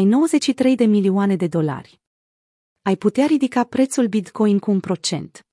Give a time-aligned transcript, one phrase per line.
[0.00, 2.00] Ai 93 de milioane de dolari.
[2.82, 5.46] Ai putea ridica prețul Bitcoin cu un procent.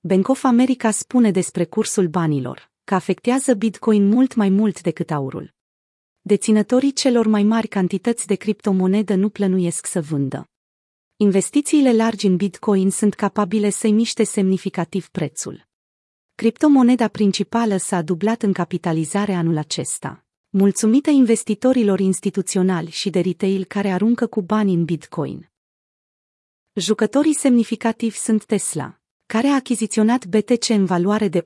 [0.00, 5.54] Bank of America spune despre cursul banilor că afectează Bitcoin mult mai mult decât aurul.
[6.20, 10.50] Deținătorii celor mai mari cantități de criptomonedă nu plănuiesc să vândă.
[11.16, 15.66] Investițiile largi în Bitcoin sunt capabile să-i miște semnificativ prețul.
[16.34, 20.24] Criptomoneda principală s-a dublat în capitalizare anul acesta,
[20.54, 25.50] mulțumită investitorilor instituționali și de retail care aruncă cu bani în Bitcoin.
[26.72, 31.44] Jucătorii semnificativi sunt Tesla, care a achiziționat BTC în valoare de 1,5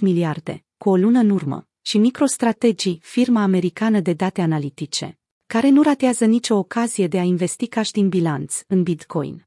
[0.00, 5.82] miliarde, cu o lună în urmă, și MicroStrategy, firma americană de date analitice, care nu
[5.82, 9.45] ratează nicio ocazie de a investi cash din bilanț în Bitcoin.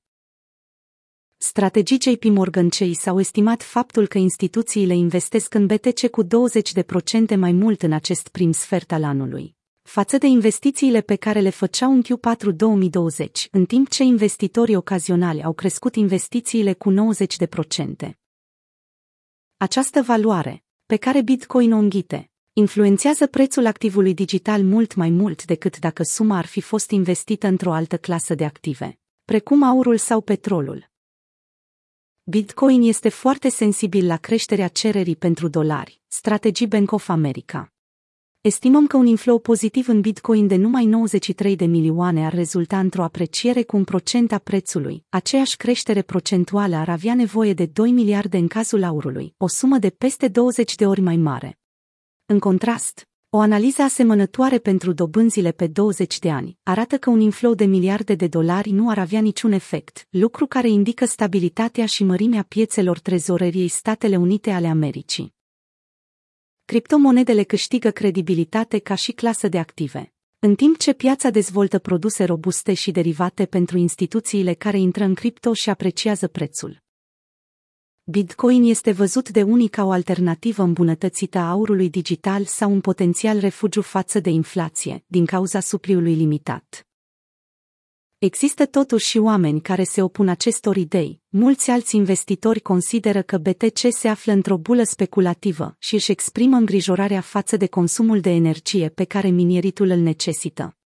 [1.42, 6.28] Strategii JP Morgan Chase au estimat faptul că instituțiile investesc în BTC cu 20%
[7.38, 11.92] mai mult în acest prim sfert al anului, față de investițiile pe care le făceau
[11.92, 18.12] în Q4 2020, în timp ce investitorii ocazionali au crescut investițiile cu 90%.
[19.58, 25.80] Această valoare, pe care Bitcoin o înghite, influențează prețul activului digital mult mai mult decât
[25.80, 30.89] dacă suma ar fi fost investită într-o altă clasă de active, precum aurul sau petrolul.
[32.30, 37.74] Bitcoin este foarte sensibil la creșterea cererii pentru dolari, strategii Bank of America.
[38.42, 43.04] Estimăm că un inflow pozitiv în Bitcoin de numai 93 de milioane ar rezulta într-o
[43.04, 45.06] apreciere cu un procent a prețului.
[45.10, 49.90] Aceeași creștere procentuală ar avea nevoie de 2 miliarde în cazul aurului, o sumă de
[49.90, 51.60] peste 20 de ori mai mare.
[52.26, 57.54] În contrast, o analiză asemănătoare pentru dobânzile pe 20 de ani arată că un inflow
[57.54, 62.44] de miliarde de dolari nu ar avea niciun efect, lucru care indică stabilitatea și mărimea
[62.44, 65.34] piețelor trezoreriei Statele Unite ale Americii.
[66.66, 70.14] Criptomonedele câștigă credibilitate ca și clasă de active.
[70.40, 75.54] În timp ce piața dezvoltă produse robuste și derivate pentru instituțiile care intră în cripto
[75.54, 76.82] și apreciază prețul.
[78.12, 83.40] Bitcoin este văzut de unii ca o alternativă îmbunătățită a aurului digital sau un potențial
[83.40, 86.88] refugiu față de inflație, din cauza supliului limitat.
[88.18, 91.22] Există totuși și oameni care se opun acestor idei.
[91.28, 97.22] Mulți alți investitori consideră că BTC se află într-o bulă speculativă și își exprimă îngrijorarea
[97.22, 100.79] față de consumul de energie pe care mineritul îl necesită.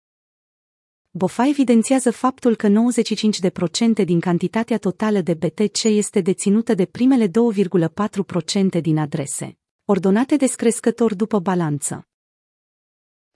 [1.14, 2.68] BOFA evidențiază faptul că
[4.02, 11.14] 95% din cantitatea totală de BTC este deținută de primele 2,4% din adrese, ordonate descrescător
[11.14, 12.08] după balanță.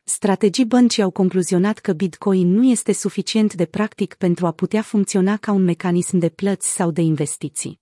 [0.03, 5.37] Strategii băncii au concluzionat că Bitcoin nu este suficient de practic pentru a putea funcționa
[5.37, 7.81] ca un mecanism de plăți sau de investiții.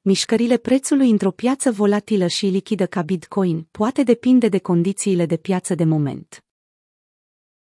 [0.00, 5.74] Mișcările prețului într-o piață volatilă și lichidă ca Bitcoin poate depinde de condițiile de piață
[5.74, 6.44] de moment.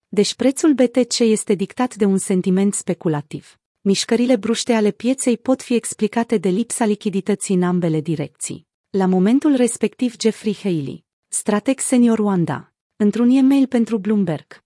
[0.08, 3.58] Deci prețul BTC este dictat de un sentiment speculativ.
[3.80, 8.66] Mișcările bruște ale pieței pot fi explicate de lipsa lichidității în ambele direcții.
[8.90, 14.64] La momentul respectiv Jeffrey Haley, strateg senior Wanda, într-un e-mail pentru Bloomberg.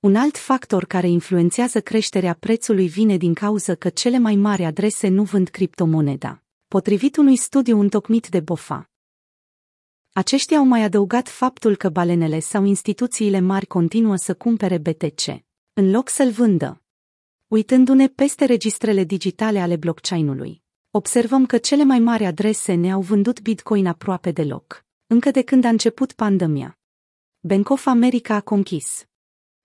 [0.00, 5.08] Un alt factor care influențează creșterea prețului vine din cauza că cele mai mari adrese
[5.08, 8.89] nu vând criptomoneda, potrivit unui studiu întocmit de BOFA.
[10.12, 15.26] Aceștia au mai adăugat faptul că balenele sau instituțiile mari continuă să cumpere BTC,
[15.72, 16.82] în loc să-l vândă.
[17.46, 23.86] Uitându-ne peste registrele digitale ale blockchain-ului, observăm că cele mai mari adrese ne-au vândut Bitcoin
[23.86, 26.78] aproape deloc, încă de când a început pandemia.
[27.40, 29.04] Bank of America a conchis.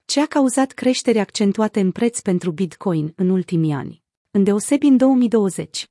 [0.06, 5.90] Ce a cauzat creștere accentuate în preț pentru Bitcoin în ultimii ani, îndeosebi în 2020?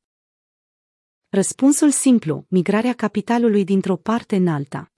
[1.34, 4.93] Răspunsul simplu, migrarea capitalului dintr-o parte în alta.